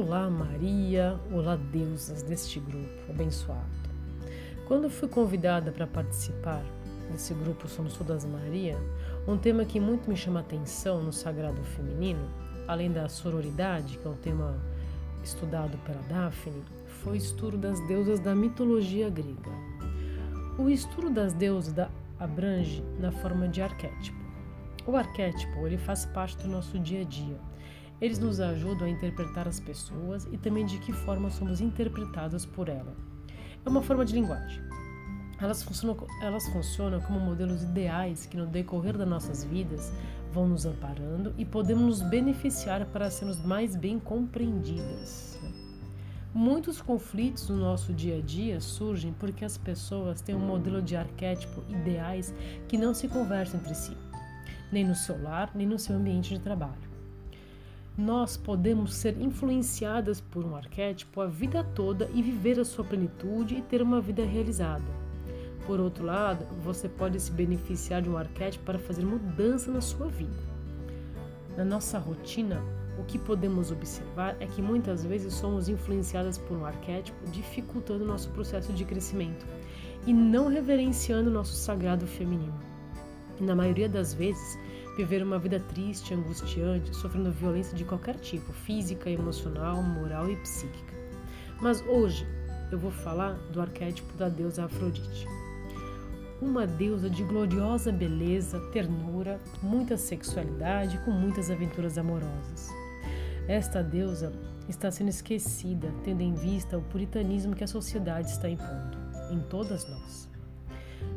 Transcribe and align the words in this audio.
Olá 0.00 0.30
Maria, 0.30 1.18
olá 1.32 1.56
deusas 1.56 2.22
deste 2.22 2.60
grupo 2.60 3.10
abençoado. 3.10 3.66
Quando 4.68 4.88
fui 4.88 5.08
convidada 5.08 5.72
para 5.72 5.88
participar 5.88 6.62
desse 7.10 7.34
grupo 7.34 7.66
Somos 7.66 7.94
Todas 7.94 8.24
Maria, 8.24 8.78
um 9.26 9.36
tema 9.36 9.64
que 9.64 9.80
muito 9.80 10.08
me 10.08 10.16
chama 10.16 10.38
atenção 10.38 11.02
no 11.02 11.12
sagrado 11.12 11.60
feminino, 11.64 12.30
além 12.68 12.92
da 12.92 13.08
sororidade, 13.08 13.98
que 13.98 14.06
é 14.06 14.10
um 14.10 14.14
tema 14.14 14.56
estudado 15.24 15.76
pela 15.78 16.00
Daphne, 16.02 16.62
foi 17.02 17.14
o 17.14 17.16
estudo 17.16 17.58
das 17.58 17.84
deusas 17.88 18.20
da 18.20 18.36
mitologia 18.36 19.10
grega. 19.10 19.50
O 20.56 20.70
estudo 20.70 21.10
das 21.10 21.32
deusas 21.32 21.72
da 21.72 21.90
abrange 22.20 22.84
na 23.00 23.10
forma 23.10 23.48
de 23.48 23.60
arquétipo. 23.60 24.24
O 24.86 24.94
arquétipo 24.94 25.66
ele 25.66 25.76
faz 25.76 26.06
parte 26.06 26.36
do 26.36 26.48
nosso 26.48 26.78
dia 26.78 27.00
a 27.00 27.04
dia 27.04 27.48
eles 28.00 28.18
nos 28.18 28.40
ajudam 28.40 28.86
a 28.86 28.90
interpretar 28.90 29.48
as 29.48 29.58
pessoas 29.58 30.28
e 30.30 30.38
também 30.38 30.64
de 30.64 30.78
que 30.78 30.92
forma 30.92 31.30
somos 31.30 31.60
interpretados 31.60 32.46
por 32.46 32.68
ela. 32.68 32.94
É 33.64 33.68
uma 33.68 33.82
forma 33.82 34.04
de 34.04 34.14
linguagem. 34.14 34.62
Elas 35.40 35.62
funcionam, 35.62 36.06
elas 36.22 36.48
funcionam 36.48 37.00
como 37.00 37.20
modelos 37.20 37.62
ideais 37.62 38.26
que, 38.26 38.36
no 38.36 38.46
decorrer 38.46 38.96
das 38.96 39.08
nossas 39.08 39.44
vidas, 39.44 39.92
vão 40.32 40.48
nos 40.48 40.66
amparando 40.66 41.34
e 41.36 41.44
podemos 41.44 42.00
nos 42.00 42.02
beneficiar 42.02 42.86
para 42.86 43.10
sermos 43.10 43.40
mais 43.44 43.74
bem 43.74 43.98
compreendidas. 43.98 45.38
Muitos 46.34 46.80
conflitos 46.80 47.48
no 47.48 47.56
nosso 47.56 47.92
dia 47.92 48.18
a 48.18 48.20
dia 48.20 48.60
surgem 48.60 49.12
porque 49.18 49.44
as 49.44 49.56
pessoas 49.56 50.20
têm 50.20 50.34
um 50.34 50.46
modelo 50.46 50.82
de 50.82 50.94
arquétipo 50.94 51.64
ideais 51.68 52.34
que 52.68 52.76
não 52.76 52.92
se 52.92 53.08
conversam 53.08 53.58
entre 53.58 53.74
si, 53.74 53.96
nem 54.70 54.84
no 54.84 54.94
seu 54.94 55.20
lar, 55.22 55.50
nem 55.54 55.66
no 55.66 55.78
seu 55.78 55.96
ambiente 55.96 56.34
de 56.34 56.40
trabalho 56.40 56.87
nós 57.98 58.36
podemos 58.36 58.94
ser 58.94 59.20
influenciadas 59.20 60.20
por 60.20 60.44
um 60.44 60.54
arquétipo 60.54 61.20
a 61.20 61.26
vida 61.26 61.64
toda 61.64 62.08
e 62.14 62.22
viver 62.22 62.60
a 62.60 62.64
sua 62.64 62.84
plenitude 62.84 63.56
e 63.56 63.62
ter 63.62 63.82
uma 63.82 64.00
vida 64.00 64.24
realizada. 64.24 64.84
Por 65.66 65.80
outro 65.80 66.04
lado, 66.04 66.46
você 66.62 66.88
pode 66.88 67.18
se 67.18 67.32
beneficiar 67.32 68.00
de 68.00 68.08
um 68.08 68.16
arquétipo 68.16 68.64
para 68.64 68.78
fazer 68.78 69.04
mudança 69.04 69.72
na 69.72 69.80
sua 69.80 70.06
vida. 70.06 70.30
Na 71.56 71.64
nossa 71.64 71.98
rotina, 71.98 72.62
o 73.00 73.02
que 73.02 73.18
podemos 73.18 73.72
observar 73.72 74.36
é 74.38 74.46
que 74.46 74.62
muitas 74.62 75.04
vezes 75.04 75.34
somos 75.34 75.68
influenciadas 75.68 76.38
por 76.38 76.56
um 76.56 76.64
arquétipo, 76.64 77.28
dificultando 77.32 78.04
nosso 78.04 78.30
processo 78.30 78.72
de 78.72 78.84
crescimento 78.84 79.44
e 80.06 80.12
não 80.12 80.46
reverenciando 80.46 81.32
nosso 81.32 81.54
sagrado 81.54 82.06
feminino. 82.06 82.54
E 83.40 83.42
na 83.42 83.56
maioria 83.56 83.88
das 83.88 84.14
vezes, 84.14 84.56
viver 84.98 85.22
uma 85.22 85.38
vida 85.38 85.60
triste, 85.60 86.12
angustiante, 86.12 86.94
sofrendo 86.96 87.30
violência 87.30 87.76
de 87.76 87.84
qualquer 87.84 88.16
tipo, 88.16 88.52
física, 88.52 89.08
emocional, 89.08 89.80
moral 89.80 90.28
e 90.28 90.34
psíquica. 90.38 90.92
Mas 91.60 91.80
hoje 91.86 92.26
eu 92.72 92.80
vou 92.80 92.90
falar 92.90 93.34
do 93.52 93.60
arquétipo 93.60 94.12
da 94.16 94.28
deusa 94.28 94.64
Afrodite. 94.64 95.24
Uma 96.42 96.66
deusa 96.66 97.08
de 97.08 97.22
gloriosa 97.22 97.92
beleza, 97.92 98.58
ternura, 98.72 99.40
muita 99.62 99.96
sexualidade, 99.96 100.98
com 101.04 101.12
muitas 101.12 101.48
aventuras 101.48 101.96
amorosas. 101.96 102.68
Esta 103.46 103.84
deusa 103.84 104.32
está 104.68 104.90
sendo 104.90 105.10
esquecida, 105.10 105.94
tendo 106.02 106.22
em 106.22 106.34
vista 106.34 106.76
o 106.76 106.82
puritanismo 106.82 107.54
que 107.54 107.62
a 107.62 107.68
sociedade 107.68 108.30
está 108.30 108.48
impondo 108.50 108.98
em 109.30 109.38
todas 109.48 109.88
nós. 109.88 110.28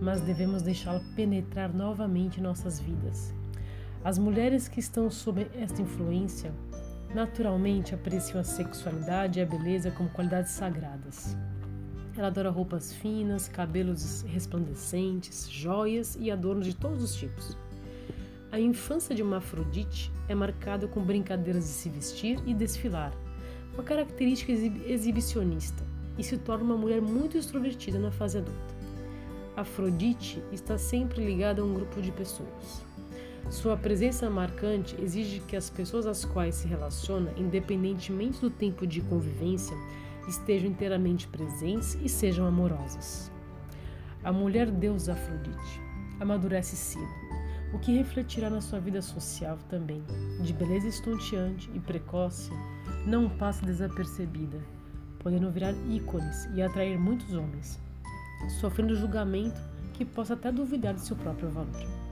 Mas 0.00 0.22
devemos 0.22 0.62
deixá-la 0.62 1.02
penetrar 1.14 1.74
novamente 1.74 2.40
nossas 2.40 2.80
vidas 2.80 3.34
as 4.06 4.18
mulheres 4.18 4.68
que 4.68 4.78
estão 4.78 5.10
sob 5.10 5.48
esta 5.60 5.82
influência 5.82 6.54
naturalmente 7.12 7.92
apreciam 7.92 8.40
a 8.40 8.44
sexualidade 8.44 9.40
e 9.40 9.42
a 9.42 9.46
beleza 9.46 9.90
como 9.90 10.08
qualidades 10.10 10.52
sagradas. 10.52 11.36
Ela 12.16 12.28
adora 12.28 12.48
roupas 12.48 12.94
finas, 12.94 13.48
cabelos 13.48 14.22
resplandecentes, 14.22 15.50
joias 15.50 16.16
e 16.20 16.30
adornos 16.30 16.66
de 16.66 16.76
todos 16.76 17.02
os 17.02 17.16
tipos. 17.16 17.58
A 18.52 18.60
infância 18.60 19.12
de 19.12 19.24
uma 19.24 19.38
Afrodite 19.38 20.12
é 20.28 20.36
marcada 20.36 20.86
com 20.86 21.02
brincadeiras 21.02 21.64
de 21.64 21.70
se 21.70 21.88
vestir 21.88 22.38
e 22.46 22.54
desfilar, 22.54 23.12
uma 23.74 23.82
característica 23.82 24.52
exibicionista, 24.52 25.82
e 26.16 26.22
se 26.22 26.38
torna 26.38 26.62
uma 26.62 26.76
mulher 26.76 27.02
muito 27.02 27.36
extrovertida 27.36 27.98
na 27.98 28.12
fase 28.12 28.38
adulta. 28.38 28.76
Afrodite 29.56 30.40
está 30.52 30.78
sempre 30.78 31.26
ligada 31.26 31.60
a 31.60 31.64
um 31.64 31.74
grupo 31.74 32.00
de 32.00 32.12
pessoas. 32.12 32.86
Sua 33.50 33.76
presença 33.76 34.28
marcante 34.28 35.00
exige 35.00 35.40
que 35.40 35.54
as 35.54 35.70
pessoas 35.70 36.04
às 36.06 36.24
quais 36.24 36.56
se 36.56 36.66
relaciona, 36.66 37.32
independentemente 37.36 38.40
do 38.40 38.50
tempo 38.50 38.86
de 38.86 39.00
convivência, 39.00 39.76
estejam 40.28 40.68
inteiramente 40.68 41.28
presentes 41.28 41.96
e 42.02 42.08
sejam 42.08 42.44
amorosas. 42.44 43.30
A 44.24 44.32
mulher 44.32 44.68
deusa 44.68 45.12
Afrodite 45.12 45.80
amadurece 46.18 46.74
cedo, 46.74 47.06
o 47.72 47.78
que 47.78 47.96
refletirá 47.96 48.50
na 48.50 48.60
sua 48.60 48.80
vida 48.80 49.00
social 49.00 49.58
também. 49.68 50.02
De 50.42 50.52
beleza 50.52 50.88
estonteante 50.88 51.70
e 51.72 51.78
precoce, 51.78 52.50
não 53.06 53.28
passa 53.28 53.64
desapercebida, 53.64 54.58
podendo 55.20 55.50
virar 55.52 55.74
ícones 55.88 56.48
e 56.54 56.62
atrair 56.62 56.98
muitos 56.98 57.32
homens, 57.34 57.78
sofrendo 58.60 58.96
julgamento 58.96 59.60
que 59.92 60.04
possa 60.04 60.34
até 60.34 60.50
duvidar 60.50 60.94
de 60.94 61.02
seu 61.02 61.14
próprio 61.16 61.48
valor. 61.50 62.05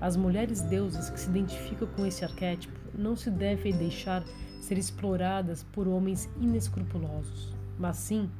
As 0.00 0.16
mulheres 0.16 0.60
deusas 0.62 1.08
que 1.08 1.18
se 1.18 1.28
identificam 1.28 1.88
com 1.88 2.04
esse 2.04 2.24
arquétipo 2.24 2.78
não 2.96 3.16
se 3.16 3.30
devem 3.30 3.76
deixar 3.76 4.24
ser 4.60 4.78
exploradas 4.78 5.62
por 5.62 5.86
homens 5.86 6.28
inescrupulosos, 6.40 7.54
mas 7.78 7.96
sim 7.96 8.30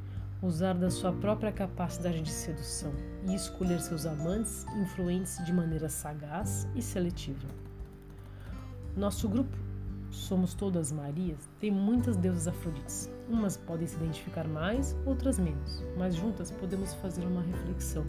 usar 0.42 0.74
da 0.74 0.90
sua 0.90 1.12
própria 1.12 1.52
capacidade 1.52 2.20
de 2.20 2.30
sedução 2.30 2.92
e 3.26 3.34
escolher 3.34 3.80
seus 3.80 4.04
amantes 4.04 4.66
influentes 4.76 5.42
de 5.44 5.52
maneira 5.52 5.88
sagaz 5.88 6.68
e 6.74 6.82
seletiva. 6.82 7.48
Nosso 8.96 9.28
grupo 9.28 9.56
Somos 10.10 10.54
Todas 10.54 10.92
Marias 10.92 11.50
tem 11.58 11.70
muitas 11.70 12.16
deusas 12.16 12.46
afrodites. 12.46 13.10
Umas 13.28 13.56
podem 13.56 13.86
se 13.86 13.96
identificar 13.96 14.46
mais, 14.46 14.96
outras 15.04 15.38
menos, 15.38 15.82
mas 15.98 16.14
juntas 16.14 16.50
podemos 16.52 16.94
fazer 16.94 17.24
uma 17.26 17.42
reflexão 17.42 18.04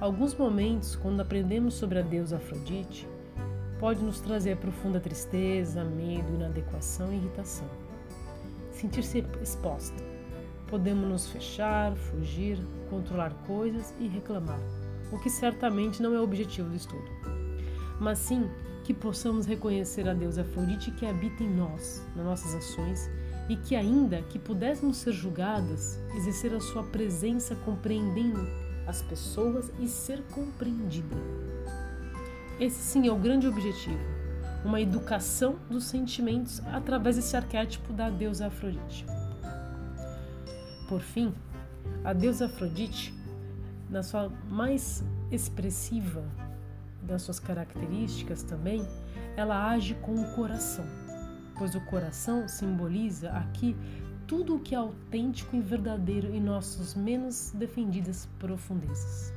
Alguns 0.00 0.34
momentos, 0.34 0.96
quando 0.96 1.20
aprendemos 1.20 1.74
sobre 1.74 2.00
a 2.00 2.02
deusa 2.02 2.36
Afrodite, 2.36 3.08
pode 3.78 4.02
nos 4.02 4.20
trazer 4.20 4.56
profunda 4.56 4.98
tristeza, 4.98 5.84
medo, 5.84 6.34
inadequação 6.34 7.12
e 7.12 7.16
irritação. 7.16 7.68
Sentir-se 8.72 9.24
exposta. 9.40 10.02
Podemos 10.66 11.08
nos 11.08 11.28
fechar, 11.28 11.94
fugir, 11.94 12.58
controlar 12.90 13.32
coisas 13.46 13.94
e 14.00 14.08
reclamar, 14.08 14.58
o 15.12 15.18
que 15.18 15.30
certamente 15.30 16.02
não 16.02 16.12
é 16.12 16.18
o 16.18 16.24
objetivo 16.24 16.68
do 16.68 16.76
estudo. 16.76 17.10
Mas 18.00 18.18
sim 18.18 18.50
que 18.82 18.92
possamos 18.92 19.46
reconhecer 19.46 20.08
a 20.08 20.12
deusa 20.12 20.42
Afrodite 20.42 20.90
que 20.90 21.06
habita 21.06 21.44
em 21.44 21.54
nós, 21.54 22.04
nas 22.16 22.24
nossas 22.24 22.54
ações, 22.54 23.08
e 23.48 23.56
que 23.56 23.76
ainda 23.76 24.22
que 24.22 24.38
pudéssemos 24.38 24.96
ser 24.96 25.12
julgadas, 25.12 26.00
exercer 26.16 26.52
a 26.52 26.60
sua 26.60 26.82
presença 26.82 27.54
compreendendo 27.64 28.44
as 28.86 29.02
pessoas 29.02 29.70
e 29.78 29.88
ser 29.88 30.22
compreendida. 30.32 31.16
Esse 32.60 32.78
sim 32.78 33.08
é 33.08 33.12
o 33.12 33.16
grande 33.16 33.48
objetivo, 33.48 33.98
uma 34.64 34.80
educação 34.80 35.56
dos 35.68 35.84
sentimentos 35.84 36.60
através 36.66 37.16
desse 37.16 37.36
arquétipo 37.36 37.92
da 37.92 38.10
deusa 38.10 38.46
Afrodite. 38.46 39.04
Por 40.88 41.00
fim, 41.00 41.34
a 42.04 42.12
deusa 42.12 42.46
Afrodite, 42.46 43.14
na 43.90 44.02
sua 44.02 44.30
mais 44.48 45.02
expressiva 45.30 46.24
das 47.02 47.22
suas 47.22 47.38
características 47.38 48.42
também, 48.42 48.86
ela 49.36 49.70
age 49.70 49.94
com 49.94 50.14
o 50.14 50.34
coração, 50.34 50.84
pois 51.58 51.74
o 51.74 51.80
coração 51.82 52.48
simboliza 52.48 53.30
aqui 53.30 53.76
tudo 54.26 54.56
o 54.56 54.60
que 54.60 54.74
é 54.74 54.78
autêntico 54.78 55.54
e 55.56 55.60
verdadeiro 55.60 56.34
em 56.34 56.40
nossas 56.40 56.94
menos 56.94 57.52
defendidas 57.54 58.28
profundezas. 58.38 59.32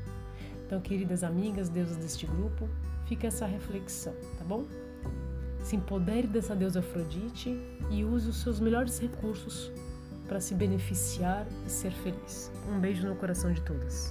Então, 0.65 0.81
queridas 0.81 1.23
amigas, 1.23 1.69
deusas 1.69 1.97
deste 1.97 2.25
grupo, 2.25 2.67
fica 3.05 3.27
essa 3.27 3.45
reflexão, 3.45 4.13
tá 4.37 4.43
bom? 4.43 4.65
Se 5.61 5.75
empodere 5.75 6.27
dessa 6.27 6.55
deusa 6.55 6.79
Afrodite 6.79 7.57
e 7.89 8.03
use 8.03 8.29
os 8.29 8.41
seus 8.41 8.59
melhores 8.59 8.99
recursos 8.99 9.71
para 10.27 10.39
se 10.39 10.53
beneficiar 10.53 11.45
e 11.65 11.69
ser 11.69 11.91
feliz. 11.91 12.51
Um 12.69 12.79
beijo 12.79 13.07
no 13.07 13.15
coração 13.15 13.51
de 13.51 13.61
todas. 13.61 14.09